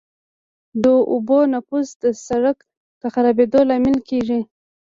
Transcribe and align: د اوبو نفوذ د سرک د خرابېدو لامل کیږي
د 0.83 0.85
اوبو 1.13 1.39
نفوذ 1.53 1.87
د 2.03 2.05
سرک 2.25 2.57
د 3.01 3.03
خرابېدو 3.13 3.59
لامل 3.69 3.97
کیږي 4.09 4.39